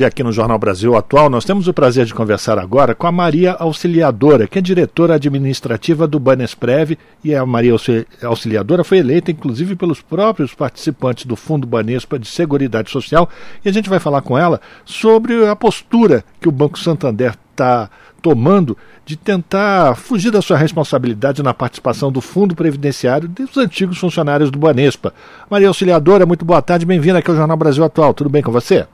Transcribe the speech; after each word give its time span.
E 0.00 0.04
aqui 0.04 0.22
no 0.22 0.30
Jornal 0.30 0.60
Brasil 0.60 0.94
Atual, 0.94 1.28
nós 1.28 1.44
temos 1.44 1.66
o 1.66 1.74
prazer 1.74 2.06
de 2.06 2.14
conversar 2.14 2.56
agora 2.56 2.94
com 2.94 3.08
a 3.08 3.10
Maria 3.10 3.54
Auxiliadora, 3.54 4.46
que 4.46 4.56
é 4.56 4.62
diretora 4.62 5.16
administrativa 5.16 6.06
do 6.06 6.20
Banesprev, 6.20 6.96
e 7.24 7.34
a 7.34 7.44
Maria 7.44 7.74
Auxiliadora 8.22 8.84
foi 8.84 8.98
eleita, 8.98 9.32
inclusive, 9.32 9.74
pelos 9.74 10.00
próprios 10.00 10.54
participantes 10.54 11.24
do 11.24 11.34
Fundo 11.34 11.66
Banespa 11.66 12.16
de 12.16 12.28
Seguridade 12.28 12.92
Social, 12.92 13.28
e 13.64 13.68
a 13.68 13.72
gente 13.72 13.90
vai 13.90 13.98
falar 13.98 14.22
com 14.22 14.38
ela 14.38 14.60
sobre 14.84 15.44
a 15.44 15.56
postura 15.56 16.24
que 16.40 16.48
o 16.48 16.52
Banco 16.52 16.78
Santander 16.78 17.34
está 17.50 17.90
tomando 18.22 18.78
de 19.04 19.16
tentar 19.16 19.96
fugir 19.96 20.30
da 20.30 20.40
sua 20.40 20.56
responsabilidade 20.56 21.42
na 21.42 21.52
participação 21.52 22.12
do 22.12 22.20
Fundo 22.20 22.54
Previdenciário 22.54 23.28
dos 23.28 23.56
antigos 23.56 23.98
funcionários 23.98 24.48
do 24.48 24.60
Banespa. 24.60 25.12
Maria 25.50 25.66
Auxiliadora, 25.66 26.24
muito 26.24 26.44
boa 26.44 26.62
tarde, 26.62 26.86
bem-vinda 26.86 27.18
aqui 27.18 27.32
ao 27.32 27.36
Jornal 27.36 27.56
Brasil 27.56 27.82
Atual, 27.82 28.14
tudo 28.14 28.30
bem 28.30 28.44
com 28.44 28.52
você? 28.52 28.86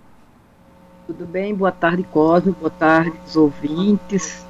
Tudo 1.17 1.31
bem? 1.31 1.55
Boa 1.55 1.71
tarde, 1.71 2.03
Cosme. 2.11 2.53
Boa 2.59 2.71
tarde, 2.71 3.13
os 3.25 3.37
ouvintes. 3.37 4.45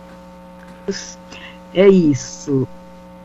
É 1.74 1.86
isso. 1.86 2.66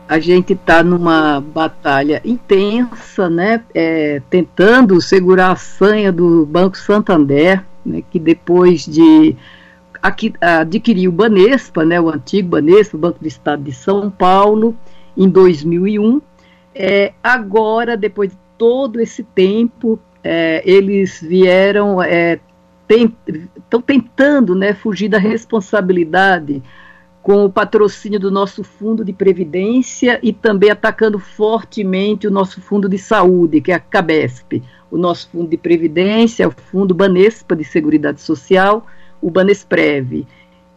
A 0.06 0.18
gente 0.18 0.52
está 0.52 0.82
numa 0.82 1.40
batalha 1.40 2.20
intensa, 2.22 3.30
né? 3.30 3.64
É, 3.74 4.20
tentando 4.28 5.00
segurar 5.00 5.52
a 5.52 5.56
sanha 5.56 6.12
do 6.12 6.44
Banco 6.44 6.76
Santander, 6.76 7.64
né, 7.82 8.02
que 8.10 8.18
depois 8.18 8.84
de 8.84 9.34
adquirir 10.42 11.08
o 11.08 11.12
Banespa, 11.12 11.82
né, 11.82 11.98
o 11.98 12.10
antigo 12.10 12.50
Banespa, 12.50 12.98
o 12.98 13.00
Banco 13.00 13.20
do 13.20 13.26
Estado 13.26 13.62
de 13.62 13.72
São 13.72 14.10
Paulo, 14.10 14.76
em 15.16 15.30
2001. 15.30 16.20
É, 16.74 17.14
agora, 17.22 17.96
depois 17.96 18.32
de 18.32 18.38
todo 18.58 19.00
esse 19.00 19.22
tempo, 19.22 19.98
é, 20.22 20.62
eles 20.66 21.22
vieram 21.22 22.02
é, 22.02 22.38
estão 22.94 23.80
tentando 23.80 24.54
né, 24.54 24.74
fugir 24.74 25.08
da 25.08 25.18
responsabilidade 25.18 26.62
com 27.22 27.44
o 27.44 27.50
patrocínio 27.50 28.18
do 28.18 28.30
nosso 28.30 28.64
fundo 28.64 29.04
de 29.04 29.12
previdência 29.12 30.18
e 30.22 30.32
também 30.32 30.70
atacando 30.70 31.18
fortemente 31.18 32.26
o 32.26 32.30
nosso 32.30 32.60
fundo 32.60 32.88
de 32.88 32.98
saúde, 32.98 33.60
que 33.60 33.72
é 33.72 33.74
a 33.74 33.80
Cabesp, 33.80 34.62
o 34.90 34.96
nosso 34.96 35.28
fundo 35.30 35.48
de 35.48 35.56
previdência, 35.56 36.48
o 36.48 36.50
fundo 36.50 36.94
Banespa 36.94 37.54
de 37.54 37.64
Seguridade 37.64 38.20
Social, 38.20 38.86
o 39.20 39.30
Banesprev. 39.30 40.26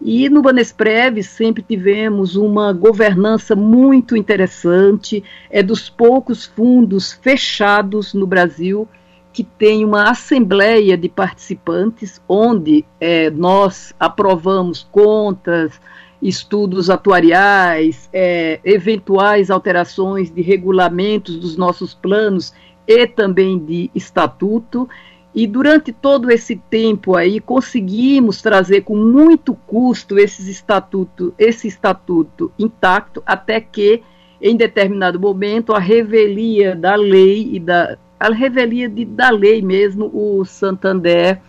E 0.02 0.28
no 0.28 0.42
Banesprev 0.42 1.24
sempre 1.24 1.64
tivemos 1.64 2.36
uma 2.36 2.74
governança 2.74 3.56
muito 3.56 4.18
interessante, 4.18 5.24
é 5.50 5.64
dos 5.64 5.90
poucos 5.90 6.46
fundos 6.46 7.14
fechados 7.14 8.14
no 8.14 8.28
Brasil 8.28 8.88
que 9.34 9.44
tem 9.44 9.84
uma 9.84 10.12
assembleia 10.12 10.95
de 10.95 11.09
participantes, 11.09 12.22
onde 12.30 12.86
é, 13.02 13.31
nós 13.31 13.94
aprovamos 14.00 14.88
contas, 14.92 15.81
estudos 16.22 16.90
atuariais, 16.90 18.08
é, 18.14 18.59
eventuais 18.64 19.50
alterações 19.50 20.31
de 20.31 20.42
regulamentos 20.42 21.38
dos 21.38 21.58
nossos 21.58 21.95
planos 21.95 22.53
e 22.88 23.08
também 23.08 23.58
de 23.58 23.90
estatuto. 23.95 24.88
E 25.34 25.47
durante 25.47 25.92
todo 25.92 26.30
esse 26.30 26.56
tempo 26.56 27.16
aí 27.16 27.40
conseguimos 27.40 28.40
trazer 28.40 28.81
com 28.81 28.95
muito 28.95 29.56
custo 29.66 30.20
esses 30.20 30.47
estatuto, 30.47 31.34
esse 31.40 31.68
estatuto 31.68 32.52
intacto, 32.58 33.23
até 33.25 33.59
que 33.59 34.03
em 34.40 34.56
determinado 34.56 35.20
momento 35.20 35.73
a 35.73 35.80
revelia 35.80 36.75
da 36.75 36.95
lei 36.95 37.50
e 37.53 37.59
da 37.59 37.97
a 38.24 38.34
revelia 38.34 38.88
de, 38.88 39.04
da 39.04 39.30
lei 39.30 39.62
mesmo, 39.62 40.10
o 40.14 40.46
Santander 40.46 41.42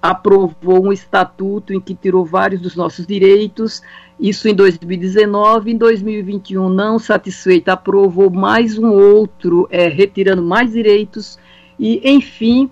aprovou 0.00 0.86
um 0.86 0.92
estatuto 0.92 1.74
em 1.74 1.80
que 1.80 1.92
tirou 1.92 2.24
vários 2.24 2.60
dos 2.60 2.76
nossos 2.76 3.04
direitos, 3.04 3.82
isso 4.18 4.48
em 4.48 4.54
2019, 4.54 5.72
em 5.72 5.76
2021 5.76 6.68
não 6.68 7.00
satisfeita, 7.00 7.72
aprovou 7.72 8.30
mais 8.30 8.78
um 8.78 8.92
outro, 8.92 9.66
é, 9.70 9.88
retirando 9.88 10.40
mais 10.40 10.70
direitos, 10.70 11.36
e 11.76 12.00
enfim, 12.08 12.70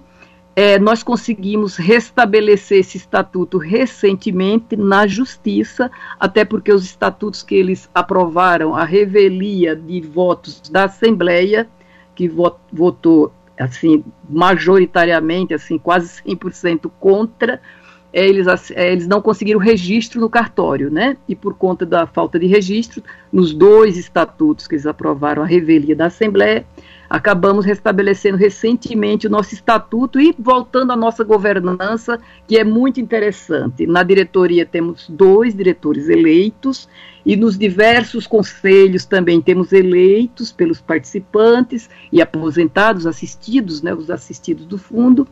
é, 0.55 0.79
nós 0.79 1.03
conseguimos 1.03 1.77
restabelecer 1.77 2.79
esse 2.79 2.97
estatuto 2.97 3.59
recentemente 3.59 4.77
na 4.77 5.05
justiça, 5.05 5.91
até 6.19 6.45
porque 6.45 6.73
os 6.73 6.85
estatutos 6.85 7.43
que 7.43 7.57
eles 7.57 7.91
aprovaram, 7.93 8.77
a 8.77 8.85
revelia 8.85 9.75
de 9.75 10.01
votos 10.01 10.61
da 10.71 10.85
Assembleia, 10.85 11.69
que 12.19 12.29
votou 12.73 13.33
assim, 13.59 14.05
majoritariamente, 14.29 15.55
assim, 15.55 15.79
quase 15.79 16.23
100% 16.23 16.91
contra, 17.01 17.61
é, 18.13 18.27
eles, 18.27 18.47
é, 18.71 18.93
eles 18.93 19.07
não 19.07 19.21
conseguiram 19.21 19.61
registro 19.61 20.21
no 20.21 20.31
cartório, 20.31 20.91
né? 20.91 21.17
E 21.29 21.35
por 21.35 21.55
conta 21.55 21.85
da 21.85 22.07
falta 22.07 22.39
de 22.39 22.47
registro, 22.47 23.03
nos 23.33 23.53
dois 23.53 23.97
estatutos 23.97 24.67
que 24.67 24.75
eles 24.75 24.87
aprovaram 24.87 25.43
a 25.43 25.47
revelia 25.47 25.95
da 25.95 26.07
Assembleia, 26.07 26.65
acabamos 27.09 27.65
restabelecendo 27.65 28.37
recentemente 28.37 29.27
o 29.27 29.31
nosso 29.31 29.55
estatuto 29.55 30.21
e 30.21 30.35
voltando 30.39 30.93
à 30.93 30.97
nossa 30.97 31.25
governança, 31.25 32.19
que 32.47 32.59
é 32.59 32.65
muito 32.65 33.01
interessante. 33.01 33.87
Na 33.87 34.03
diretoria 34.03 34.67
temos 34.67 35.09
dois 35.09 35.55
diretores 35.55 36.09
eleitos 36.09 36.89
e 37.25 37.37
nos 37.37 37.59
diversos 37.59 38.27
conselhos 38.27 39.05
também 39.05 39.41
temos 39.41 39.73
eleitos 39.73 40.53
pelos 40.53 40.81
participantes 40.81 41.89
e 42.13 42.21
aposentados, 42.21 43.07
assistidos, 43.07 43.83
né, 43.83 43.95
os 43.95 44.11
assistidos 44.11 44.67
do 44.67 44.79
fundo. 44.79 45.27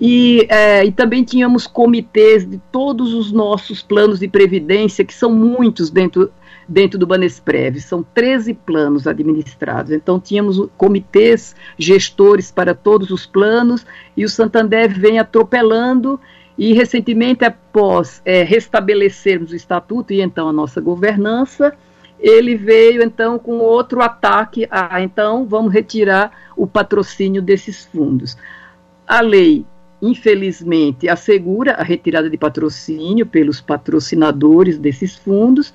E, 0.00 0.46
é, 0.48 0.84
e 0.84 0.90
também 0.90 1.22
tínhamos 1.22 1.66
comitês 1.66 2.48
de 2.48 2.60
todos 2.72 3.14
os 3.14 3.30
nossos 3.30 3.82
planos 3.82 4.18
de 4.18 4.28
previdência, 4.28 5.04
que 5.04 5.14
são 5.14 5.30
muitos 5.30 5.88
dentro, 5.88 6.32
dentro 6.68 6.98
do 6.98 7.06
Banesprev, 7.06 7.80
são 7.80 8.02
13 8.14 8.54
planos 8.54 9.06
administrados. 9.06 9.92
Então, 9.92 10.20
tínhamos 10.20 10.68
comitês 10.76 11.54
gestores 11.78 12.50
para 12.50 12.74
todos 12.74 13.10
os 13.10 13.26
planos, 13.26 13.86
e 14.16 14.24
o 14.24 14.28
Santander 14.28 14.88
vem 14.88 15.18
atropelando 15.18 16.20
e 16.56 16.72
recentemente, 16.72 17.44
após 17.44 18.22
é, 18.24 18.42
restabelecermos 18.42 19.50
o 19.50 19.56
estatuto 19.56 20.12
e 20.12 20.20
então 20.20 20.48
a 20.48 20.52
nossa 20.52 20.80
governança, 20.80 21.74
ele 22.18 22.54
veio 22.54 23.02
então 23.02 23.38
com 23.38 23.58
outro 23.58 24.00
ataque 24.00 24.66
a 24.70 25.02
então 25.02 25.46
vamos 25.46 25.72
retirar 25.72 26.30
o 26.56 26.66
patrocínio 26.66 27.42
desses 27.42 27.84
fundos. 27.84 28.36
A 29.06 29.20
lei, 29.20 29.66
infelizmente, 30.00 31.08
assegura 31.08 31.72
a 31.72 31.82
retirada 31.82 32.30
de 32.30 32.38
patrocínio 32.38 33.26
pelos 33.26 33.60
patrocinadores 33.60 34.78
desses 34.78 35.16
fundos, 35.16 35.74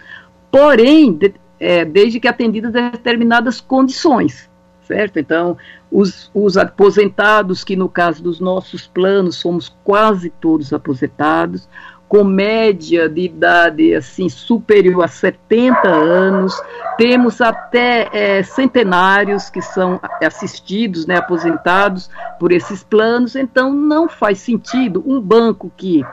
porém, 0.51 1.13
de, 1.13 1.33
é, 1.59 1.83
desde 1.85 2.19
que 2.19 2.27
atendidas 2.27 2.71
determinadas 2.71 3.59
condições 3.59 4.49
certo? 4.89 5.19
Então, 5.19 5.55
os, 5.91 6.31
os 6.33 6.57
aposentados, 6.57 7.63
que 7.63 7.75
no 7.75 7.87
caso 7.87 8.23
dos 8.23 8.39
nossos 8.39 8.87
planos 8.87 9.35
somos 9.35 9.69
quase 9.83 10.31
todos 10.31 10.73
aposentados, 10.73 11.69
com 12.07 12.23
média 12.23 13.07
de 13.07 13.21
idade 13.21 13.93
assim 13.93 14.27
superior 14.27 15.03
a 15.03 15.07
70 15.07 15.87
anos, 15.87 16.59
temos 16.97 17.39
até 17.39 18.09
é, 18.11 18.41
centenários 18.41 19.47
que 19.47 19.61
são 19.61 20.01
assistidos, 20.19 21.05
né, 21.05 21.17
aposentados 21.17 22.09
por 22.39 22.51
esses 22.51 22.83
planos, 22.83 23.35
então 23.35 23.71
não 23.71 24.09
faz 24.09 24.39
sentido 24.39 25.03
um 25.05 25.21
banco 25.21 25.71
que 25.77 26.03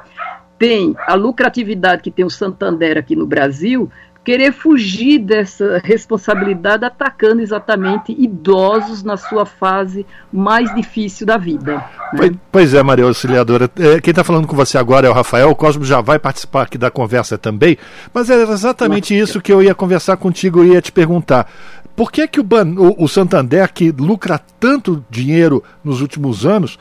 tem 0.59 0.95
a 1.07 1.15
lucratividade 1.15 2.03
que 2.03 2.11
tem 2.11 2.27
o 2.27 2.31
Santander 2.31 2.99
aqui 2.99 3.17
no 3.17 3.27
Brasil 3.27 3.91
querer 4.27 4.53
fugir 4.53 5.21
dessa 5.21 5.81
responsabilidade 5.85 6.85
atacando 6.85 7.41
exatamente 7.41 8.11
idosos 8.11 9.05
na 9.05 9.17
sua 9.17 9.47
fase 9.47 10.05
mais 10.33 10.75
difícil 10.75 11.25
da 11.25 11.37
vida. 11.37 11.77
Né? 12.13 12.33
Pois 12.51 12.75
é, 12.75 12.83
Maria 12.83 13.05
Auxiliadora. 13.05 13.71
É, 13.79 14.01
quem 14.01 14.11
está 14.11 14.25
falando 14.25 14.49
com 14.49 14.57
você 14.57 14.77
agora 14.77 15.07
é 15.07 15.11
o 15.11 15.13
Rafael. 15.13 15.51
O 15.51 15.55
Cosmo 15.55 15.85
já 15.85 16.01
vai 16.01 16.19
participar 16.19 16.63
aqui 16.63 16.77
da 16.77 16.91
conversa 16.91 17.39
também. 17.39 17.79
Mas 18.13 18.29
era 18.29 18.43
exatamente 18.43 19.15
Nossa. 19.15 19.31
isso 19.31 19.41
que 19.41 19.53
eu 19.53 19.63
ia 19.63 19.77
conversar 19.77 20.17
contigo 20.17 20.65
e 20.65 20.73
ia 20.73 20.83
te 20.83 20.91
perguntar. 20.91 21.49
Por 21.95 22.11
que, 22.11 22.27
que 22.27 22.41
o, 22.41 22.45
o, 22.45 23.05
o 23.05 23.09
Santander, 23.09 23.73
que 23.73 23.93
lucra 23.93 24.41
tanto 24.59 25.05
dinheiro 25.09 25.63
nos 25.85 26.01
últimos 26.01 26.45
anos, 26.45 26.81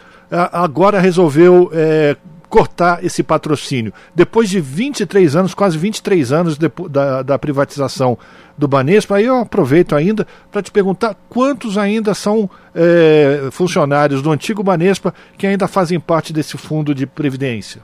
agora 0.52 1.00
resolveu 1.00 1.70
é, 1.72 2.18
cortar 2.56 3.04
esse 3.04 3.22
patrocínio. 3.22 3.92
Depois 4.16 4.50
de 4.50 4.62
23 4.62 5.36
anos, 5.36 5.54
quase 5.54 5.78
23 5.78 6.32
anos 6.32 6.58
da, 6.58 7.22
da 7.22 7.38
privatização 7.38 8.18
do 8.58 8.66
Banespa, 8.66 9.18
aí 9.18 9.26
eu 9.26 9.42
aproveito 9.42 9.94
ainda 9.94 10.26
para 10.50 10.62
te 10.62 10.72
perguntar 10.72 11.18
quantos 11.28 11.78
ainda 11.78 12.14
são 12.14 12.50
é, 12.74 13.50
funcionários 13.52 14.22
do 14.22 14.32
antigo 14.32 14.64
Banespa 14.64 15.14
que 15.38 15.46
ainda 15.46 15.68
fazem 15.68 16.00
parte 16.00 16.32
desse 16.32 16.58
fundo 16.58 16.96
de 16.96 17.06
previdência. 17.06 17.82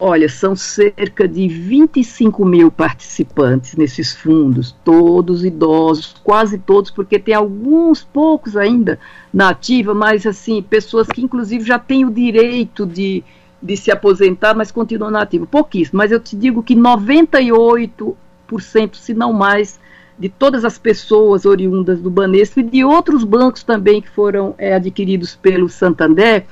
Olha, 0.00 0.28
são 0.28 0.56
cerca 0.56 1.28
de 1.28 1.46
25 1.46 2.44
mil 2.44 2.72
participantes 2.72 3.76
nesses 3.76 4.12
fundos, 4.12 4.74
todos 4.84 5.44
idosos, 5.44 6.16
quase 6.24 6.58
todos, 6.58 6.90
porque 6.90 7.16
tem 7.16 7.34
alguns 7.34 8.02
poucos 8.02 8.56
ainda 8.56 8.98
na 9.32 9.50
ativa, 9.50 9.94
mas 9.94 10.26
assim, 10.26 10.60
pessoas 10.62 11.06
que 11.06 11.22
inclusive 11.22 11.64
já 11.64 11.78
têm 11.78 12.04
o 12.04 12.10
direito 12.10 12.84
de, 12.84 13.22
de 13.62 13.76
se 13.76 13.90
aposentar, 13.90 14.54
mas 14.54 14.70
continuam 14.70 15.10
na 15.10 15.22
ativa. 15.22 15.46
Pouquíssimo, 15.46 15.98
mas 15.98 16.12
eu 16.12 16.20
te 16.20 16.36
digo 16.36 16.62
que 16.62 16.76
98%, 16.76 18.14
se 18.94 19.12
não 19.14 19.32
mais, 19.32 19.80
de 20.18 20.28
todas 20.28 20.64
as 20.64 20.78
pessoas 20.78 21.44
oriundas 21.44 22.00
do 22.00 22.10
Banespa 22.10 22.60
e 22.60 22.64
de 22.64 22.84
outros 22.84 23.24
bancos 23.24 23.62
também 23.62 24.00
que 24.00 24.08
foram 24.08 24.54
é, 24.58 24.74
adquiridos 24.74 25.36
pelo 25.36 25.68
Santander, 25.68 26.44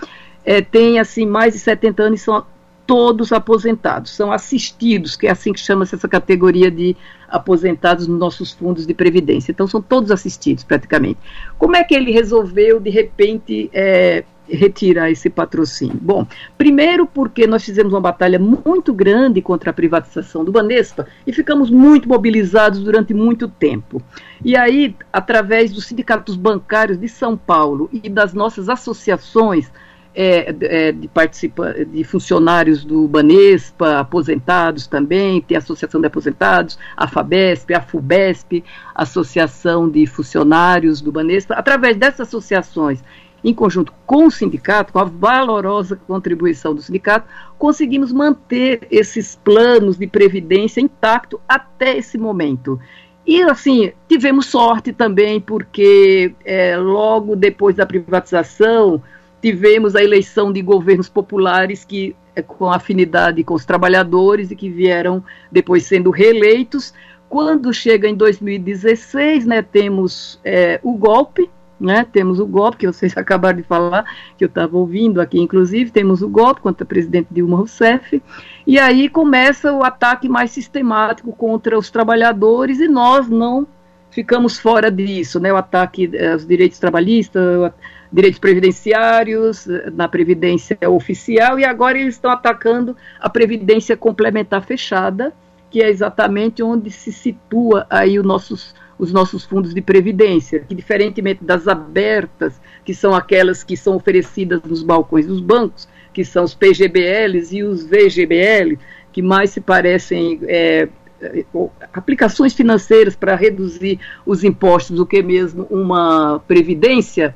é, 0.44 0.61
têm 0.61 0.99
assim 1.00 1.26
mais 1.26 1.55
de 1.55 1.61
70 1.61 2.03
anos 2.03 2.20
e 2.20 2.25
são 2.25 2.44
todos 2.87 3.32
aposentados, 3.32 4.12
são 4.12 4.31
assistidos, 4.31 5.17
que 5.17 5.26
é 5.26 5.31
assim 5.31 5.53
que 5.53 5.58
chama-se 5.58 5.97
essa 5.97 6.06
categoria 6.06 6.70
de 6.70 6.97
aposentados 7.29 8.06
nos 8.06 8.19
nossos 8.19 8.53
fundos 8.53 8.87
de 8.87 8.94
previdência. 8.94 9.50
Então, 9.50 9.67
são 9.67 9.82
todos 9.82 10.12
assistidos, 10.12 10.62
praticamente. 10.62 11.19
Como 11.58 11.75
é 11.75 11.82
que 11.82 11.94
ele 11.94 12.12
resolveu, 12.12 12.79
de 12.79 12.91
repente, 12.91 13.69
é, 13.73 14.23
retirar 14.48 15.10
esse 15.10 15.28
patrocínio? 15.28 15.98
Bom, 16.00 16.26
primeiro 16.56 17.06
porque 17.06 17.46
nós 17.46 17.64
fizemos 17.64 17.93
uma 17.93 18.00
batalha 18.00 18.38
muito 18.38 18.93
grande 18.93 19.43
contra 19.43 19.70
a 19.70 19.75
privatização 19.75 20.44
do 20.44 20.52
Banespa 20.52 21.06
e 21.26 21.32
ficamos 21.32 21.70
muito 21.70 22.08
mobilizados 22.08 22.81
durante 22.81 23.12
muito 23.12 23.48
tempo. 23.48 24.02
E 24.44 24.56
aí, 24.56 24.94
através 25.12 25.72
dos 25.72 25.87
sindicatos 25.87 26.37
bancários 26.37 26.98
de 26.98 27.08
São 27.08 27.37
Paulo 27.37 27.88
e 27.93 28.08
das 28.08 28.34
nossas 28.34 28.69
associações, 28.69 29.70
é, 30.19 30.54
é, 30.62 30.93
de, 30.93 31.08
participa 31.08 31.75
de 31.84 32.02
funcionários 32.02 32.82
do 32.82 33.06
Banespa, 33.06 33.98
aposentados 33.98 34.87
também, 34.87 35.43
tem 35.43 35.56
a 35.56 35.58
Associação 35.58 36.00
de 36.00 36.06
Aposentados, 36.06 36.78
a 36.96 37.06
FABESP, 37.06 37.75
a 37.75 37.82
FUBESP, 37.82 38.64
Associação 38.94 39.87
de 39.87 40.06
Funcionários 40.06 41.02
do 41.02 41.12
Banespa. 41.12 41.52
Através 41.52 41.98
dessas 41.98 42.28
associações, 42.28 43.04
em 43.46 43.54
conjunto 43.54 43.93
com 44.04 44.26
o 44.26 44.31
sindicato, 44.31 44.93
com 44.93 44.98
a 44.98 45.04
valorosa 45.04 45.94
contribuição 45.94 46.75
do 46.75 46.82
sindicato, 46.82 47.28
conseguimos 47.56 48.12
manter 48.12 48.88
esses 48.90 49.37
planos 49.37 49.96
de 49.96 50.08
previdência 50.08 50.81
intacto 50.81 51.40
até 51.48 51.96
esse 51.96 52.19
momento. 52.19 52.81
E, 53.25 53.40
assim, 53.43 53.93
tivemos 54.08 54.46
sorte 54.46 54.93
também, 54.93 55.40
porque 55.40 56.34
é, 56.44 56.76
logo 56.76 57.37
depois 57.37 57.76
da 57.76 57.87
privatização, 57.87 59.00
tivemos 59.40 59.94
a 59.94 60.02
eleição 60.02 60.52
de 60.52 60.60
governos 60.60 61.08
populares 61.08 61.84
que 61.84 62.16
é, 62.34 62.43
com 62.43 62.69
afinidade 62.69 63.44
com 63.44 63.54
os 63.54 63.64
trabalhadores 63.64 64.50
e 64.50 64.56
que 64.56 64.69
vieram 64.69 65.22
depois 65.52 65.87
sendo 65.87 66.10
reeleitos. 66.10 66.93
Quando 67.28 67.72
chega 67.72 68.08
em 68.08 68.14
2016, 68.16 69.46
né, 69.46 69.62
temos 69.62 70.40
é, 70.44 70.81
o 70.82 70.94
golpe, 70.96 71.48
né, 71.81 72.06
temos 72.11 72.40
o 72.40 72.46
golpe, 72.46 72.78
que 72.78 72.87
vocês 72.87 73.14
acabaram 73.19 73.56
de 73.56 73.62
falar, 73.62 74.05
que 74.37 74.44
eu 74.44 74.49
estava 74.49 74.76
ouvindo 74.76 75.20
aqui, 75.20 75.40
inclusive, 75.40 75.90
temos 75.90 76.23
o 76.23 76.28
golpe 76.28 76.61
contra 76.61 76.84
o 76.84 76.87
presidente 76.87 77.28
Dilma 77.31 77.56
Rousseff, 77.56 78.23
e 78.67 78.78
aí 78.78 79.08
começa 79.08 79.73
o 79.73 79.84
ataque 79.84 80.28
mais 80.28 80.50
sistemático 80.50 81.32
contra 81.32 81.78
os 81.78 81.90
trabalhadores, 81.90 82.81
e 82.81 82.88
nós 82.88 83.28
não 83.28 83.67
ficamos 84.11 84.58
fora 84.58 84.90
disso, 84.90 85.38
né, 85.38 85.52
o 85.52 85.56
ataque 85.56 86.11
aos 86.32 86.46
direitos 86.46 86.78
trabalhistas, 86.78 87.73
direitos 88.11 88.38
previdenciários, 88.38 89.67
na 89.93 90.08
previdência 90.08 90.79
oficial, 90.88 91.58
e 91.58 91.64
agora 91.64 91.99
eles 91.99 92.14
estão 92.14 92.31
atacando 92.31 92.96
a 93.20 93.29
previdência 93.29 93.96
complementar 93.96 94.64
fechada, 94.64 95.34
que 95.70 95.82
é 95.82 95.90
exatamente 95.90 96.62
onde 96.62 96.90
se 96.90 97.12
situa 97.12 97.87
aí 97.90 98.19
os 98.19 98.25
nossos, 98.25 98.75
os 98.98 99.12
nossos 99.12 99.44
fundos 99.44 99.75
de 99.75 99.81
previdência, 99.81 100.60
que 100.60 100.75
diferentemente 100.75 101.44
das 101.44 101.69
abertas, 101.69 102.60
que 102.84 102.94
são 102.94 103.14
aquelas 103.14 103.62
que 103.62 103.76
são 103.76 103.96
oferecidas 103.96 104.62
nos 104.62 104.82
balcões 104.82 105.26
dos 105.26 105.40
bancos, 105.40 105.88
que 106.12 106.25
são 106.25 106.44
os 106.44 106.54
PGBLs 106.54 107.56
e 107.56 107.62
os 107.62 107.84
VGBL, 107.84 108.78
que 109.12 109.20
mais 109.20 109.50
se 109.50 109.60
parecem 109.60 110.40
é, 110.44 110.88
é 111.20 111.44
aplicações 111.93 112.54
financeiras 112.54 113.14
para 113.14 113.34
reduzir 113.34 113.98
os 114.25 114.44
impostos 114.44 114.96
do 114.96 115.06
que 115.06 115.22
mesmo 115.22 115.66
uma 115.70 116.38
previdência, 116.46 117.34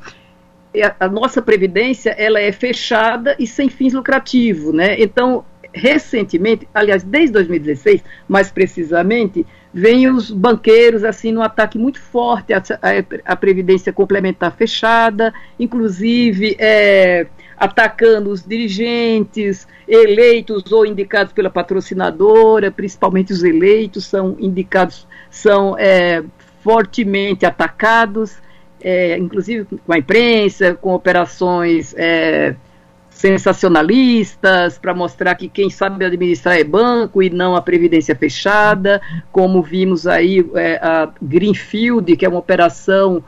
é, 0.73 0.95
a 0.99 1.09
nossa 1.09 1.43
previdência 1.43 2.11
ela 2.11 2.41
é 2.41 2.53
fechada 2.53 3.35
e 3.39 3.47
sem 3.47 3.69
fins 3.69 3.93
lucrativos, 3.93 4.73
né? 4.73 5.01
Então, 5.01 5.45
recentemente, 5.73 6.67
aliás, 6.75 7.03
desde 7.03 7.33
2016, 7.33 8.03
mais 8.29 8.51
precisamente, 8.51 9.47
vem 9.73 10.09
os 10.09 10.31
banqueiros 10.31 11.05
assim 11.05 11.33
no 11.33 11.43
ataque 11.43 11.79
muito 11.79 12.01
forte 12.01 12.53
à, 12.53 12.63
à, 13.25 13.37
previdência 13.37 13.93
complementar 13.93 14.55
fechada, 14.57 15.33
inclusive 15.59 16.57
é, 16.59 17.27
atacando 17.57 18.31
os 18.31 18.45
dirigentes 18.45 19.67
eleitos 19.87 20.71
ou 20.73 20.85
indicados 20.85 21.33
pela 21.33 21.51
patrocinadora, 21.51 22.71
principalmente 22.71 23.33
os 23.33 23.45
eleitos 23.45 24.07
são 24.07 24.37
indicados, 24.39 25.07
são 25.31 25.77
é, 25.79 26.23
fortemente 26.63 27.47
atacados 27.47 28.39
é, 28.81 29.19
inclusive 29.19 29.67
com 29.87 29.93
a 29.93 29.99
imprensa, 29.99 30.75
com 30.75 30.95
operações 30.95 31.95
é, 31.97 32.55
sensacionalistas 33.21 34.79
para 34.79 34.95
mostrar 34.95 35.35
que 35.35 35.47
quem 35.47 35.69
sabe 35.69 36.07
administrar 36.07 36.59
é 36.59 36.65
banco 36.65 37.23
e 37.23 37.29
não 37.29 37.55
a 37.55 37.61
previdência 37.61 38.17
fechada, 38.17 39.01
como 39.31 39.63
vimos 39.63 40.07
aí 40.07 40.43
é, 40.55 40.77
a 40.77 41.11
Greenfield, 41.21 42.17
que 42.17 42.25
é 42.25 42.29
uma 42.29 42.39
operação 42.39 43.23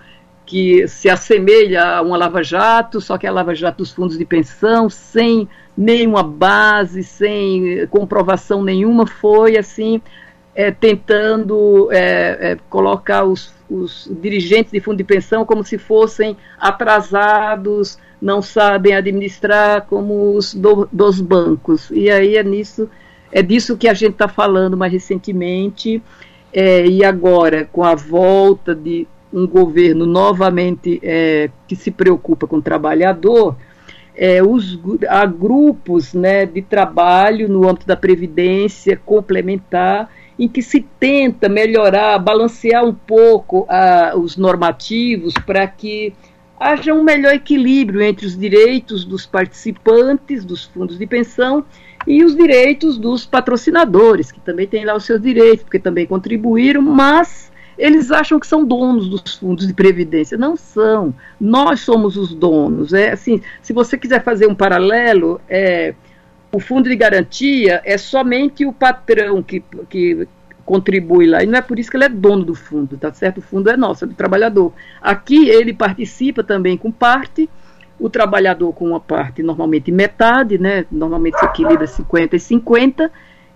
que 0.47 0.89
se 0.89 1.11
assemelha 1.11 1.85
a 1.85 2.03
uma 2.03 2.17
lava-jato, 2.17 3.03
só 3.03 3.19
que 3.19 3.27
é 3.27 3.29
a 3.29 3.33
lava-jato 3.33 3.79
dos 3.79 3.93
fundos 3.93 4.17
de 4.17 4.25
pensão, 4.25 4.89
sem 4.89 5.47
nenhuma 5.77 6.23
base, 6.23 7.03
sem 7.03 7.87
comprovação 7.89 8.65
nenhuma, 8.65 9.07
foi 9.07 9.59
assim 9.59 10.01
é, 10.55 10.71
tentando 10.71 11.91
é, 11.93 12.53
é, 12.53 12.59
colocar 12.71 13.25
os, 13.25 13.55
os, 13.69 14.11
dirigentes 14.23 14.73
de 14.73 14.81
fundo 14.81 14.97
de 14.97 15.05
pensão 15.05 15.45
como 15.45 15.63
se 15.63 15.77
fossem 15.77 16.35
atrasados, 16.59 17.99
não 18.23 18.41
sabem 18.41 18.95
administrar 18.95 19.85
como 19.87 20.37
os 20.37 20.55
do, 20.55 20.89
dos 20.93 21.21
bancos. 21.21 21.91
E 21.91 22.09
aí 22.09 22.37
é 22.37 22.45
nisso, 22.45 22.89
é 23.33 23.43
disso 23.43 23.77
que 23.77 23.89
a 23.89 23.95
gente 23.95 24.13
está 24.13 24.29
falando 24.29 24.77
mais 24.77 24.93
recentemente. 24.93 26.01
É, 26.53 26.87
e 26.87 27.05
agora, 27.05 27.69
com 27.73 27.83
a 27.83 27.97
volta 27.97 28.75
de 28.75 29.09
um 29.33 29.47
governo 29.47 30.07
novamente 30.07 31.01
é, 31.03 31.51
que 31.67 31.75
se 31.75 31.91
preocupa 31.91 32.47
com 32.47 32.59
o 32.59 32.63
trabalhador, 32.63 33.57
é, 34.15 34.43
os, 34.43 34.79
há 35.09 35.27
grupos 35.27 36.15
né, 36.15 36.47
de 36.47 36.63
trabalho 36.63 37.49
no 37.49 37.69
âmbito 37.69 37.87
da 37.87 37.97
Previdência 37.97 39.01
complementar 39.05 40.09
em 40.39 40.47
que 40.47 40.63
se 40.63 40.87
tenta 41.01 41.49
melhorar, 41.49 42.19
balancear 42.19 42.85
um 42.85 42.95
pouco 42.95 43.61
uh, 43.61 44.19
os 44.19 44.37
normativos 44.37 45.35
para 45.47 45.67
que 45.67 46.15
haja 46.63 46.95
um 46.95 47.03
melhor 47.03 47.35
equilíbrio 47.35 48.01
entre 48.01 48.25
os 48.25 48.39
direitos 48.39 49.05
dos 49.05 49.27
participantes 49.27 50.45
dos 50.45 50.65
fundos 50.65 50.99
de 50.99 51.07
pensão 51.07 51.65
e 52.07 52.25
os 52.25 52.37
direitos 52.37 52.99
dos 52.99 53.27
patrocinadores, 53.27 54.31
que 54.31 54.41
também 54.41 54.67
têm 54.67 54.85
lá 54.85 54.95
os 54.95 55.05
seus 55.05 55.21
direitos, 55.21 55.65
porque 55.65 55.79
também 55.79 56.07
contribuíram, 56.07 56.81
mas 56.81 57.51
eles 57.77 58.11
acham 58.11 58.39
que 58.39 58.47
são 58.47 58.65
donos 58.65 59.09
dos 59.09 59.37
fundos 59.37 59.67
de 59.67 59.75
previdência. 59.75 60.39
Não 60.39 60.57
são. 60.57 61.15
Nós 61.41 61.81
somos 61.81 62.17
os 62.17 62.35
donos. 62.35 62.93
É 62.93 63.11
assim, 63.11 63.41
se 63.61 63.73
você 63.73 63.97
quiser 63.99 64.23
fazer 64.23 64.47
um 64.47 64.55
paralelo, 64.55 65.41
é, 65.49 65.95
o 66.53 66.61
fundo 66.61 66.89
de 66.89 66.95
garantia 66.95 67.81
é 67.85 67.97
somente 67.97 68.65
o 68.65 68.73
patrão 68.73 69.43
que, 69.43 69.65
que 69.89 70.29
contribui 70.65 71.27
lá. 71.27 71.43
E 71.43 71.47
não 71.47 71.59
é 71.59 71.63
por 71.63 71.79
isso 71.79 71.91
que 71.91 71.97
ele 71.97 72.05
é 72.05 72.09
dono 72.09 72.45
do 72.45 72.55
fundo, 72.55 72.97
tá 72.97 73.13
certo? 73.13 73.39
O 73.39 73.43
fundo 73.43 73.71
é 73.71 73.77
nosso, 73.77 74.05
é 74.05 74.09
do 74.09 74.15
trabalhador. 74.15 74.73
Aqui 75.01 75.49
ele 75.49 75.73
participa 75.73 76.43
também 76.43 76.77
com 76.77 76.91
parte, 76.91 77.49
o 77.99 78.09
trabalhador 78.11 78.73
com 78.73 78.89
uma 78.89 79.01
parte, 79.01 79.43
normalmente 79.43 79.93
metade, 79.93 80.59
né? 80.59 80.85
Normalmente 80.91 81.39
se 81.39 81.45
equilibra 81.45 81.87
50 81.87 82.37
e 82.37 82.41
50. 82.41 83.11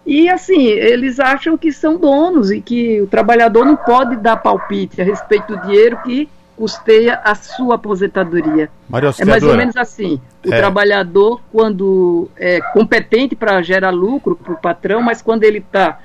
E 0.07 0.29
assim, 0.29 0.67
eles 0.67 1.19
acham 1.19 1.59
que 1.59 1.73
são 1.73 1.99
donos 1.99 2.53
e 2.53 2.61
que 2.61 3.01
o 3.01 3.09
trabalhador 3.09 3.65
não 3.65 3.77
pode 3.77 4.17
dar 4.17 4.37
palpite 4.37 5.01
a 5.01 5.05
respeito 5.05 5.57
do 5.57 5.63
dinheiro 5.63 5.99
que 6.05 6.29
custeia 6.57 7.21
a 7.23 7.35
sua 7.35 7.75
aposentadoria. 7.75 8.71
Maria 8.89 9.11
é 9.19 9.25
mais 9.25 9.43
ou 9.43 9.57
menos 9.57 9.77
assim. 9.77 10.21
O 10.45 10.53
é. 10.53 10.57
trabalhador, 10.57 11.41
quando 11.53 12.31
é 12.37 12.61
competente 12.73 13.35
para 13.37 13.61
gerar 13.63 13.91
lucro 13.91 14.37
para 14.37 14.55
o 14.55 14.57
patrão, 14.57 15.03
mas 15.03 15.21
quando 15.21 15.45
ele 15.45 15.59
está 15.59 15.99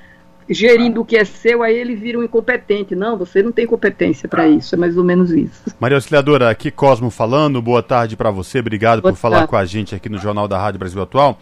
gerindo 0.48 1.00
o 1.00 1.04
que 1.04 1.16
é 1.16 1.24
seu, 1.24 1.62
aí 1.62 1.76
ele 1.76 1.94
vira 1.94 2.18
um 2.18 2.22
incompetente. 2.22 2.94
Não, 2.94 3.16
você 3.16 3.42
não 3.42 3.52
tem 3.52 3.66
competência 3.66 4.28
para 4.28 4.48
isso. 4.48 4.74
É 4.74 4.78
mais 4.78 4.96
ou 4.96 5.04
menos 5.04 5.30
isso. 5.30 5.62
Maria 5.78 5.96
Auxiliadora, 5.96 6.50
aqui 6.50 6.70
Cosmo 6.70 7.10
falando. 7.10 7.60
Boa 7.60 7.82
tarde 7.82 8.16
para 8.16 8.30
você. 8.30 8.58
Obrigado 8.58 9.02
Boa 9.02 9.12
por 9.12 9.18
tarde. 9.18 9.36
falar 9.36 9.46
com 9.46 9.56
a 9.56 9.64
gente 9.64 9.94
aqui 9.94 10.08
no 10.08 10.18
Jornal 10.18 10.48
da 10.48 10.58
Rádio 10.58 10.78
Brasil 10.78 11.00
Atual. 11.00 11.38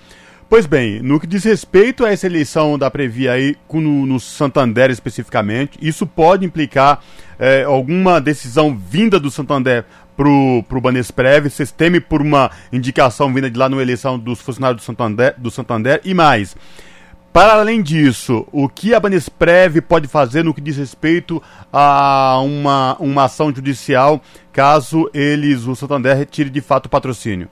Pois 0.51 0.67
bem, 0.67 1.01
no 1.01 1.21
que 1.21 1.29
diz 1.29 1.45
respeito 1.45 2.05
a 2.05 2.11
essa 2.11 2.27
eleição 2.27 2.77
da 2.77 2.91
Previ 2.91 3.29
aí, 3.29 3.57
no, 3.73 4.05
no 4.05 4.19
Santander 4.19 4.91
especificamente, 4.91 5.79
isso 5.81 6.05
pode 6.05 6.45
implicar 6.45 7.01
é, 7.39 7.63
alguma 7.63 8.21
decisão 8.21 8.77
vinda 8.77 9.21
do 9.21 9.31
Santander 9.31 9.85
pro, 10.17 10.65
pro 10.69 10.81
Banesprev? 10.81 11.49
Vocês 11.49 11.71
temem 11.71 12.01
por 12.01 12.21
uma 12.21 12.51
indicação 12.73 13.33
vinda 13.33 13.49
de 13.49 13.57
lá 13.57 13.69
na 13.69 13.81
eleição 13.81 14.19
dos 14.19 14.41
funcionários 14.41 14.83
do 14.83 14.85
Santander, 14.85 15.35
do 15.39 15.53
Santander? 15.53 16.01
E 16.05 16.13
mais, 16.13 16.57
para 17.33 17.55
além 17.55 17.81
disso, 17.81 18.47
o 18.51 18.69
que 18.69 18.93
a 18.93 19.01
Banesprev 19.01 19.81
pode 19.83 20.09
fazer 20.09 20.43
no 20.43 20.53
que 20.53 20.61
diz 20.61 20.77
respeito 20.77 21.41
a 21.73 22.41
uma, 22.43 22.97
uma 22.99 23.25
ação 23.25 23.55
judicial 23.55 24.21
caso 24.53 25.09
eles, 25.15 25.65
o 25.67 25.77
Santander, 25.77 26.17
retire 26.17 26.51
de 26.51 26.61
fato 26.61 26.87
o 26.87 26.89
patrocínio? 26.91 27.49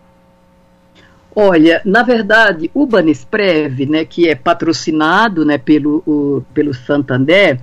Olha, 1.35 1.81
na 1.85 2.03
verdade, 2.03 2.69
o 2.75 2.85
Banesprev, 2.85 3.87
né, 3.87 4.05
que 4.05 4.29
é 4.29 4.35
patrocinado 4.35 5.45
né, 5.45 5.57
pelo, 5.57 6.03
o, 6.05 6.43
pelo 6.53 6.75
Santander, 6.75 7.61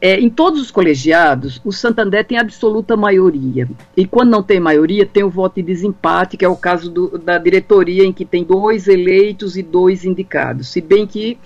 é, 0.00 0.20
em 0.20 0.28
todos 0.28 0.60
os 0.60 0.70
colegiados, 0.70 1.60
o 1.64 1.72
Santander 1.72 2.24
tem 2.24 2.38
absoluta 2.38 2.96
maioria. 2.96 3.68
E 3.96 4.06
quando 4.06 4.30
não 4.30 4.42
tem 4.42 4.60
maioria, 4.60 5.06
tem 5.06 5.24
o 5.24 5.30
voto 5.30 5.54
de 5.56 5.62
desempate, 5.62 6.36
que 6.36 6.44
é 6.44 6.48
o 6.48 6.56
caso 6.56 6.90
do, 6.90 7.18
da 7.18 7.38
diretoria, 7.38 8.04
em 8.04 8.12
que 8.12 8.24
tem 8.24 8.44
dois 8.44 8.88
eleitos 8.88 9.56
e 9.56 9.62
dois 9.62 10.04
indicados. 10.04 10.68
Se 10.68 10.82
bem 10.82 11.06
que 11.06 11.38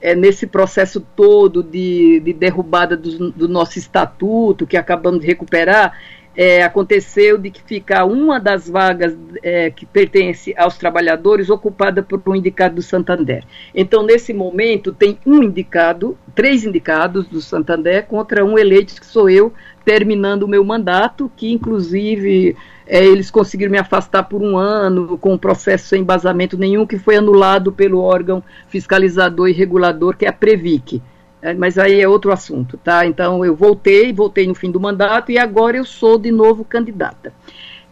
é, 0.00 0.14
nesse 0.14 0.46
processo 0.46 1.00
todo 1.00 1.62
de, 1.62 2.20
de 2.20 2.32
derrubada 2.32 2.96
do, 2.96 3.32
do, 3.32 3.48
nosso 3.48 3.78
estatuto, 3.78 4.66
que 4.66 4.76
acabamos 4.76 5.20
de 5.20 5.26
recuperar, 5.26 5.98
é, 6.36 6.62
aconteceu 6.62 7.38
de 7.38 7.50
que 7.50 7.62
ficar 7.62 8.04
uma 8.04 8.38
das 8.38 8.68
vagas 8.68 9.16
é, 9.42 9.70
que 9.70 9.86
pertence 9.86 10.54
aos 10.56 10.76
trabalhadores 10.76 11.48
ocupada 11.48 12.02
por 12.02 12.20
um 12.26 12.36
indicado 12.36 12.74
do 12.74 12.82
Santander. 12.82 13.44
Então, 13.74 14.02
nesse 14.02 14.34
momento, 14.34 14.92
tem 14.92 15.18
um 15.24 15.42
indicado, 15.42 16.16
três 16.34 16.64
indicados 16.64 17.26
do 17.26 17.40
Santander 17.40 18.04
contra 18.06 18.44
um 18.44 18.58
eleito 18.58 19.00
que 19.00 19.06
sou 19.06 19.30
eu, 19.30 19.52
terminando 19.84 20.42
o 20.42 20.48
meu 20.48 20.64
mandato, 20.64 21.30
que 21.36 21.50
inclusive 21.52 22.56
é, 22.86 23.04
eles 23.04 23.30
conseguiram 23.30 23.72
me 23.72 23.78
afastar 23.78 24.24
por 24.24 24.42
um 24.42 24.58
ano, 24.58 25.16
com 25.16 25.34
um 25.34 25.38
processo 25.38 25.88
sem 25.88 26.02
embasamento 26.02 26.58
nenhum, 26.58 26.86
que 26.86 26.98
foi 26.98 27.16
anulado 27.16 27.72
pelo 27.72 28.00
órgão 28.00 28.42
fiscalizador 28.68 29.48
e 29.48 29.52
regulador, 29.52 30.16
que 30.16 30.26
é 30.26 30.28
a 30.28 30.32
Previc. 30.32 31.00
É, 31.46 31.54
mas 31.54 31.78
aí 31.78 32.00
é 32.00 32.08
outro 32.08 32.32
assunto, 32.32 32.76
tá? 32.76 33.06
Então 33.06 33.44
eu 33.44 33.54
voltei, 33.54 34.12
voltei 34.12 34.48
no 34.48 34.54
fim 34.54 34.68
do 34.68 34.80
mandato 34.80 35.30
e 35.30 35.38
agora 35.38 35.76
eu 35.76 35.84
sou 35.84 36.18
de 36.18 36.32
novo 36.32 36.64
candidata. 36.64 37.32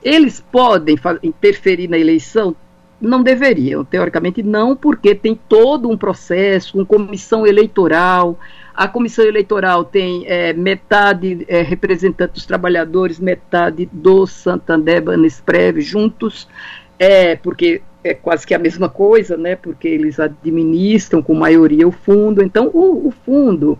Eles 0.02 0.40
podem 0.40 0.98
interferir 1.22 1.86
na 1.86 1.96
eleição? 1.96 2.56
Não 3.00 3.22
deveriam, 3.22 3.84
teoricamente 3.84 4.42
não, 4.42 4.74
porque 4.74 5.14
tem 5.14 5.38
todo 5.48 5.88
um 5.88 5.96
processo, 5.96 6.78
uma 6.78 6.84
comissão 6.84 7.46
eleitoral. 7.46 8.36
A 8.74 8.88
comissão 8.88 9.24
eleitoral 9.24 9.84
tem 9.84 10.24
é, 10.26 10.52
metade 10.52 11.44
é, 11.46 11.62
representante 11.62 12.32
dos 12.32 12.46
trabalhadores, 12.46 13.20
metade 13.20 13.88
do 13.92 14.26
Santander 14.26 15.00
Banesprev 15.00 15.80
juntos, 15.80 16.48
é, 16.98 17.36
porque 17.36 17.82
é 18.04 18.14
quase 18.14 18.46
que 18.46 18.54
a 18.54 18.58
mesma 18.58 18.88
coisa, 18.88 19.36
né? 19.36 19.56
Porque 19.56 19.88
eles 19.88 20.20
administram 20.20 21.22
com 21.22 21.34
maioria 21.34 21.88
o 21.88 21.90
fundo. 21.90 22.42
Então, 22.42 22.70
o, 22.72 23.08
o 23.08 23.10
fundo 23.10 23.78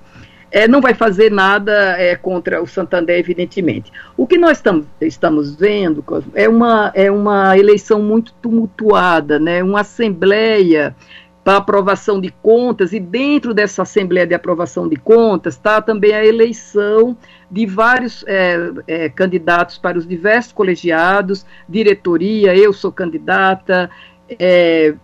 é, 0.51 0.67
não 0.67 0.81
vai 0.81 0.95
fazer 0.95 1.31
nada 1.31 1.73
é, 2.01 2.17
contra 2.17 2.63
o 2.63 2.67
Santander, 2.67 3.19
evidentemente. 3.19 3.93
O 4.17 4.27
que 4.27 4.39
nós 4.39 4.61
tam, 4.63 4.85
estamos 5.01 5.55
vendo 5.55 6.03
é 6.35 6.49
uma, 6.49 6.91
é 6.95 7.11
uma 7.11 7.59
eleição 7.59 8.01
muito 8.01 8.33
tumultuada, 8.35 9.39
né? 9.39 9.63
Uma 9.63 9.81
assembleia 9.81 10.97
para 11.45 11.59
aprovação 11.59 12.19
de 12.19 12.31
contas, 12.31 12.95
e 12.95 12.99
dentro 12.99 13.53
dessa 13.53 13.83
Assembleia 13.83 14.27
de 14.27 14.33
Aprovação 14.33 14.89
de 14.89 14.97
Contas 14.97 15.55
está 15.55 15.83
também 15.83 16.15
a 16.15 16.25
eleição 16.25 17.15
de 17.51 17.67
vários 17.67 18.25
é, 18.27 18.71
é, 18.87 19.09
candidatos 19.11 19.77
para 19.77 19.99
os 19.99 20.09
diversos 20.09 20.53
colegiados, 20.53 21.45
diretoria, 21.69 22.57
eu 22.57 22.73
sou 22.73 22.91
candidata, 22.91 23.91
é, 24.31 24.95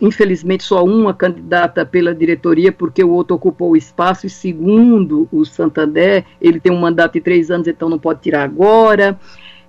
infelizmente 0.00 0.64
só 0.64 0.84
uma 0.84 1.14
candidata 1.14 1.84
pela 1.84 2.14
diretoria, 2.14 2.72
porque 2.72 3.02
o 3.02 3.10
outro 3.10 3.36
ocupou 3.36 3.70
o 3.70 3.76
espaço, 3.76 4.26
e 4.26 4.30
segundo 4.30 5.28
o 5.30 5.44
Santander, 5.44 6.24
ele 6.40 6.60
tem 6.60 6.72
um 6.72 6.80
mandato 6.80 7.14
de 7.14 7.20
três 7.20 7.50
anos, 7.50 7.66
então 7.66 7.88
não 7.88 7.98
pode 7.98 8.20
tirar 8.20 8.42
agora. 8.42 9.18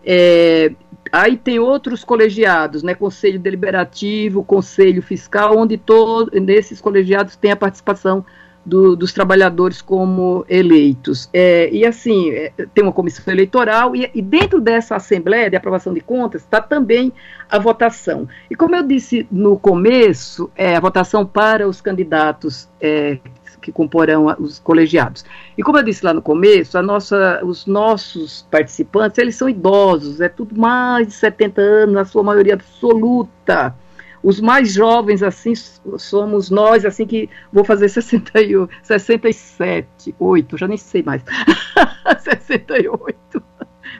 É, 0.04 0.74
aí 1.12 1.38
tem 1.38 1.60
outros 1.60 2.04
colegiados, 2.04 2.82
né, 2.82 2.96
Conselho 2.96 3.40
Deliberativo, 3.40 4.44
Conselho 4.44 5.02
Fiscal, 5.02 5.58
onde 5.58 5.78
todos 5.78 6.40
nesses 6.42 6.82
colegiados 6.82 7.36
tem 7.36 7.52
a 7.52 7.56
participação 7.56 8.26
do, 8.66 8.96
dos 8.96 9.12
trabalhadores 9.12 9.82
como 9.82 10.46
eleitos. 10.48 11.30
É, 11.34 11.70
e 11.72 11.86
assim, 11.86 12.32
é, 12.32 12.52
tem 12.74 12.84
uma 12.84 12.94
comissão 12.94 13.34
eleitoral, 13.34 13.96
e, 13.96 14.10
e, 14.14 14.22
dentro 14.22 14.62
dessa 14.62 14.96
Assembleia 14.96 15.50
de 15.50 15.56
Aprovação 15.56 15.94
de 15.94 16.02
Contas 16.02 16.42
está 16.44 16.62
também 16.62 17.12
a 17.50 17.58
votação. 17.58 18.28
E 18.50 18.56
como 18.56 18.76
eu 18.76 18.84
disse 18.84 19.28
no 19.32 19.58
começo, 19.58 20.50
é, 20.56 20.76
a 20.76 20.80
votação 20.80 21.26
para 21.26 21.68
os 21.68 21.82
candidatos 21.82 22.70
é, 22.80 23.18
que 23.62 23.72
comporão 23.72 24.36
os 24.40 24.60
colegiados. 24.60 25.24
E 25.58 25.64
como 25.64 25.78
eu 25.78 25.84
disse 25.84 26.04
lá 26.04 26.14
no 26.14 26.22
começo, 26.22 26.78
a 26.78 26.82
nossa, 26.82 27.42
os 27.44 27.66
nossos 27.66 28.48
participantes, 28.50 29.18
eles 29.18 29.36
são 29.36 29.48
idosos, 29.48 30.20
é 30.20 30.28
tudo 30.28 30.60
mais 30.60 31.08
de 31.08 31.14
70 31.14 31.62
anos, 31.62 31.96
na 31.96 32.06
sua 32.06 32.24
maioria 32.24 32.56
absoluta. 32.56 33.76
Os 34.24 34.40
mais 34.40 34.74
jovens, 34.74 35.24
assim, 35.24 35.54
somos 35.98 36.50
nós, 36.50 36.86
assim, 36.86 37.06
que 37.06 37.30
vou 37.52 37.64
fazer 37.64 37.90
68, 37.90 38.70
67, 38.84 40.16
8, 40.20 40.58
já 40.58 40.68
nem 40.68 40.78
sei 40.78 41.02
mais. 41.02 41.24
68. 42.20 43.44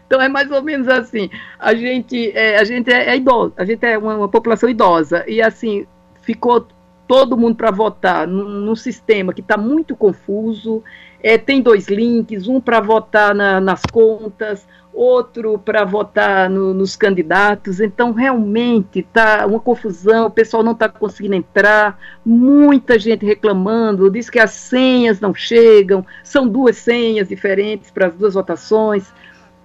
Então 0.06 0.22
é 0.22 0.28
mais 0.28 0.52
ou 0.52 0.62
menos 0.62 0.88
assim. 0.88 1.30
A 1.58 1.74
gente 1.74 2.32
é, 2.32 2.58
a 2.58 2.64
gente 2.64 2.92
é, 2.92 3.12
é 3.12 3.18
idoso, 3.18 3.54
a 3.56 3.64
gente 3.64 3.86
é 3.86 3.98
uma, 3.98 4.18
uma, 4.18 4.28
população 4.28 4.70
idosa 4.70 5.24
e 5.28 5.42
assim 5.42 5.88
ficou 6.22 6.68
todo 7.12 7.36
mundo 7.36 7.58
para 7.58 7.72
votar 7.72 8.26
num, 8.26 8.48
num, 8.48 8.74
sistema 8.74 9.34
que 9.34 9.42
está 9.42 9.58
muito 9.58 9.98
confuso. 9.98 10.82
É, 11.22 11.38
tem 11.38 11.62
dois 11.62 11.90
links, 11.90 12.48
um 12.48 12.62
para 12.62 12.80
votar 12.80 13.36
na, 13.36 13.60
nas 13.60 13.82
contas, 13.92 14.66
outro 14.94 15.60
para 15.60 15.84
votar 15.84 16.50
no, 16.50 16.74
nos 16.74 16.96
candidatos. 16.96 17.82
Então, 17.82 18.14
realmente 18.14 19.00
está 19.00 19.46
uma 19.46 19.60
confusão, 19.60 20.28
o 20.28 20.32
pessoal 20.32 20.64
não 20.64 20.72
está 20.72 20.88
conseguindo 20.88 21.36
entrar, 21.36 22.00
muita 22.26 22.98
gente 22.98 23.26
reclamando, 23.26 24.10
diz 24.10 24.30
que 24.30 24.40
as 24.40 24.52
senhas 24.52 25.20
não 25.20 25.36
chegam, 25.36 26.06
são 26.24 26.48
duas 26.48 26.78
senhas 26.78 27.28
diferentes 27.28 27.92
para 27.92 28.08
as 28.08 28.14
duas 28.14 28.36
votações. 28.36 29.12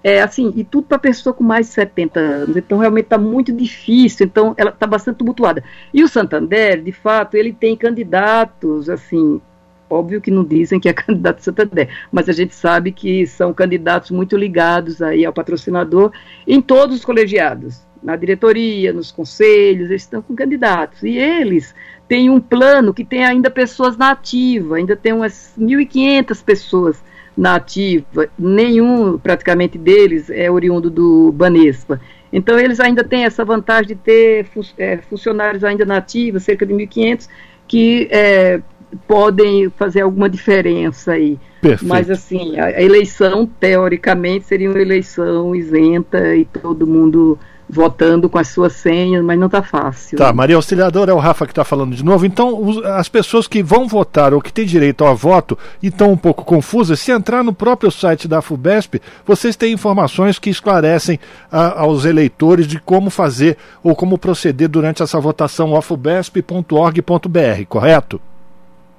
É, 0.08 0.22
assim, 0.22 0.52
e 0.54 0.62
tudo 0.62 0.86
para 0.86 1.00
pessoa 1.00 1.34
com 1.34 1.42
mais 1.42 1.66
de 1.66 1.72
70 1.72 2.20
anos. 2.20 2.56
Então, 2.56 2.78
realmente 2.78 3.06
está 3.06 3.18
muito 3.18 3.52
difícil. 3.52 4.24
Então, 4.24 4.54
ela 4.56 4.70
está 4.70 4.86
bastante 4.86 5.16
tumultuada. 5.16 5.64
E 5.92 6.04
o 6.04 6.06
Santander, 6.06 6.80
de 6.80 6.92
fato, 6.92 7.36
ele 7.36 7.52
tem 7.52 7.76
candidatos, 7.76 8.88
assim, 8.88 9.40
Óbvio 9.88 10.20
que 10.20 10.32
não 10.32 10.44
dizem 10.44 10.80
que 10.80 10.88
é 10.88 10.92
candidato 10.94 11.42
Santander, 11.42 11.88
mas 12.10 12.28
a 12.28 12.32
gente 12.32 12.54
sabe 12.54 12.90
que 12.90 13.24
são 13.26 13.54
candidatos 13.54 14.10
muito 14.10 14.36
ligados 14.36 15.00
aí 15.00 15.24
ao 15.24 15.32
patrocinador 15.32 16.10
em 16.46 16.60
todos 16.60 16.96
os 16.96 17.04
colegiados, 17.04 17.85
na 18.02 18.16
diretoria, 18.16 18.92
nos 18.92 19.10
conselhos, 19.10 19.90
eles 19.90 20.02
estão 20.02 20.22
com 20.22 20.34
candidatos. 20.34 21.02
E 21.02 21.16
eles 21.16 21.74
têm 22.08 22.30
um 22.30 22.40
plano 22.40 22.94
que 22.94 23.04
tem 23.04 23.24
ainda 23.24 23.50
pessoas 23.50 23.96
na 23.96 24.10
ativa, 24.10 24.76
ainda 24.76 24.96
tem 24.96 25.12
umas 25.12 25.52
1.500 25.58 26.44
pessoas 26.44 27.02
na 27.36 27.56
ativa, 27.56 28.28
nenhum 28.38 29.18
praticamente 29.18 29.76
deles 29.76 30.30
é 30.30 30.50
oriundo 30.50 30.88
do 30.88 31.30
Banespa. 31.32 32.00
Então 32.32 32.58
eles 32.58 32.80
ainda 32.80 33.04
têm 33.04 33.24
essa 33.24 33.44
vantagem 33.44 33.88
de 33.88 33.94
ter 33.94 34.46
é, 34.78 34.96
funcionários 34.98 35.62
ainda 35.62 35.84
na 35.84 35.98
ativa, 35.98 36.40
cerca 36.40 36.64
de 36.64 36.72
1.500, 36.72 37.28
que 37.68 38.08
é, 38.10 38.60
podem 39.06 39.68
fazer 39.70 40.00
alguma 40.00 40.28
diferença 40.28 41.12
aí. 41.12 41.38
Perfeito. 41.60 41.88
Mas 41.88 42.10
assim, 42.10 42.58
a 42.58 42.80
eleição, 42.80 43.46
teoricamente, 43.46 44.46
seria 44.46 44.70
uma 44.70 44.80
eleição 44.80 45.54
isenta 45.54 46.34
e 46.34 46.44
todo 46.44 46.86
mundo 46.86 47.38
votando 47.68 48.28
com 48.28 48.38
as 48.38 48.48
suas 48.48 48.74
senhas, 48.74 49.24
mas 49.24 49.38
não 49.38 49.46
está 49.46 49.62
fácil. 49.62 50.16
Tá, 50.16 50.32
Maria 50.32 50.56
Auxiliadora, 50.56 51.10
é 51.10 51.14
o 51.14 51.18
Rafa 51.18 51.46
que 51.46 51.52
está 51.52 51.64
falando 51.64 51.94
de 51.96 52.04
novo. 52.04 52.24
Então, 52.24 52.80
as 52.84 53.08
pessoas 53.08 53.48
que 53.48 53.62
vão 53.62 53.88
votar 53.88 54.32
ou 54.32 54.40
que 54.40 54.52
têm 54.52 54.64
direito 54.64 55.04
ao 55.04 55.16
voto 55.16 55.58
e 55.82 55.88
estão 55.88 56.12
um 56.12 56.16
pouco 56.16 56.44
confusas, 56.44 57.00
se 57.00 57.10
entrar 57.10 57.42
no 57.42 57.52
próprio 57.52 57.90
site 57.90 58.28
da 58.28 58.40
FUBESP, 58.40 59.02
vocês 59.26 59.56
têm 59.56 59.72
informações 59.72 60.38
que 60.38 60.50
esclarecem 60.50 61.18
a, 61.50 61.80
aos 61.80 62.04
eleitores 62.04 62.66
de 62.66 62.78
como 62.78 63.10
fazer 63.10 63.56
ou 63.82 63.96
como 63.96 64.16
proceder 64.16 64.68
durante 64.68 65.02
essa 65.02 65.18
votação 65.18 65.72
ofubesp.org.br, 65.72 67.66
correto? 67.68 68.20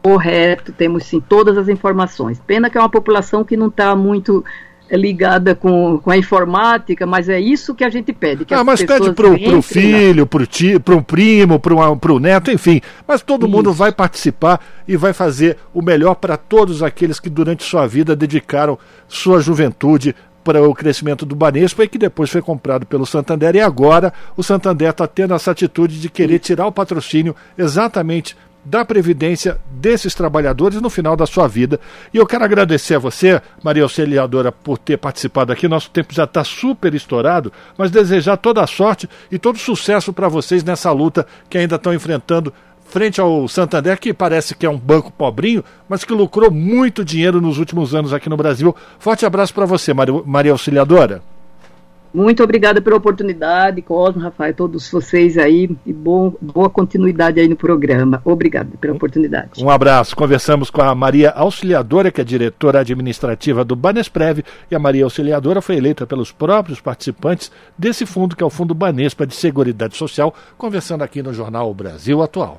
Correto, 0.04 0.72
temos 0.72 1.06
sim 1.06 1.20
todas 1.20 1.58
as 1.58 1.68
informações. 1.68 2.40
Pena 2.46 2.70
que 2.70 2.78
é 2.78 2.82
uma 2.82 2.90
população 2.90 3.44
que 3.44 3.58
não 3.58 3.68
está 3.68 3.96
muito 3.96 4.44
ligada 4.96 5.54
com, 5.56 6.00
com 6.02 6.12
a 6.12 6.18
informática, 6.18 7.06
mas 7.06 7.28
é 7.28 7.40
isso 7.40 7.76
que 7.76 7.84
a 7.84 7.90
gente 7.90 8.14
pede. 8.14 8.46
ah, 8.52 8.64
mas 8.64 8.84
pede 8.84 9.12
para 9.12 9.28
o 9.28 9.62
filho, 9.62 10.26
para 10.26 10.96
o 10.96 11.04
primo, 11.04 11.60
para 11.60 12.14
o 12.14 12.20
neto, 12.20 12.52
enfim. 12.52 12.82
Mas 13.08 13.22
todo 13.22 13.46
isso. 13.46 13.56
mundo 13.56 13.74
vai 13.74 13.92
participar 13.92 14.62
e 14.88 14.96
vai 14.96 15.14
fazer 15.14 15.58
o 15.74 15.82
melhor 15.82 16.16
para 16.16 16.38
todos 16.38 16.82
aqueles 16.82 17.20
que 17.20 17.30
durante 17.30 17.64
sua 17.64 17.88
vida 17.88 18.16
dedicaram 18.16 18.78
sua 19.08 19.42
juventude 19.42 20.16
para 20.48 20.64
o 20.64 20.74
crescimento 20.74 21.26
do 21.26 21.36
Banespa 21.36 21.84
e 21.84 21.90
que 21.90 21.98
depois 21.98 22.30
foi 22.30 22.42
comprado 22.42 22.86
pelo 22.86 23.06
Santander 23.06 23.54
e 23.58 23.60
agora 23.60 24.14
o 24.38 24.42
Santander 24.42 24.92
está 24.92 25.06
tendo 25.06 25.34
essa 25.34 25.52
atitude 25.52 26.00
de 26.00 26.10
querer 26.10 26.40
tirar 26.40 26.66
o 26.66 26.72
patrocínio 26.72 27.36
exatamente 27.58 28.34
da 28.70 28.84
Previdência 28.84 29.58
desses 29.72 30.14
trabalhadores 30.14 30.82
no 30.82 30.90
final 30.90 31.16
da 31.16 31.26
sua 31.26 31.48
vida. 31.48 31.80
E 32.14 32.18
eu 32.18 32.28
quero 32.28 32.44
agradecer 32.44 32.96
a 32.96 33.00
você, 33.00 33.42
Maria 33.64 33.84
Auxiliadora, 33.84 34.52
por 34.52 34.78
ter 34.78 34.98
participado 34.98 35.54
aqui. 35.54 35.68
Nosso 35.68 35.90
tempo 35.90 36.14
já 36.14 36.26
está 36.26 36.44
super 36.44 36.94
estourado, 36.94 37.52
mas 37.78 37.92
desejar 37.92 38.36
toda 38.38 38.62
a 38.62 38.68
sorte 38.68 39.10
e 39.32 39.40
todo 39.40 39.58
sucesso 39.58 40.12
para 40.12 40.28
vocês 40.28 40.64
nessa 40.64 40.92
luta 40.92 41.26
que 41.50 41.58
ainda 41.58 41.76
estão 41.76 41.94
enfrentando 41.94 42.54
frente 42.86 43.20
ao 43.20 43.48
Santander, 43.48 44.00
que 44.00 44.14
parece 44.14 44.56
que 44.56 44.66
é 44.66 44.70
um 44.70 44.78
banco 44.78 45.12
pobrinho, 45.12 45.64
mas 45.88 46.04
que 46.04 46.14
lucrou 46.14 46.52
muito 46.52 47.04
dinheiro 47.04 47.42
nos 47.42 47.58
últimos 47.58 47.96
anos 47.96 48.14
aqui 48.14 48.30
no 48.30 48.38
Brasil. 48.38 48.76
Forte 49.00 49.26
abraço 49.26 49.54
para 49.54 49.66
você, 49.66 49.94
Maria 49.94 50.52
Auxiliadora. 50.52 51.22
Muito 52.14 52.44
obrigada 52.44 52.82
pela 52.82 52.96
oportunidade, 52.96 53.82
Cosmo, 53.82 54.22
Rafael, 54.22 54.54
todos 54.54 54.90
vocês 54.90 55.38
aí, 55.38 55.70
e 55.86 55.94
bom, 55.94 56.34
boa 56.42 56.70
continuidade 56.70 57.40
aí 57.40 57.48
no 57.48 57.56
programa. 57.56 58.22
Obrigada 58.24 58.70
pela 58.80 58.94
oportunidade. 58.94 59.64
Um 59.64 59.70
abraço. 59.70 60.16
Conversamos 60.16 60.70
com 60.70 60.82
a 60.82 60.96
Maria 60.96 61.32
Auxiliadora, 61.32 62.12
que 62.12 62.22
é 62.22 62.24
diretora 62.24 62.80
administrativa 62.80 63.64
do 63.64 63.76
Banesprev, 63.76 64.44
e 64.72 64.76
a 64.76 64.80
Maria 64.80 65.04
Auxiliadora 65.04 65.62
foi 65.62 65.78
eleita 65.78 66.08
pelos 66.08 66.32
próprios 66.32 66.80
participantes 66.80 67.52
desse 67.78 68.06
fundo, 68.06 68.36
que 68.36 68.44
é 68.44 68.46
o 68.46 68.50
Fundo 68.50 68.74
Banespa 68.74 69.28
de 69.28 69.36
Seguridade 69.36 69.96
Social, 69.96 70.34
conversando 70.58 71.04
aqui 71.04 71.22
no 71.22 71.34
Jornal 71.34 71.74
Brasil 71.74 72.22
Atual. 72.22 72.56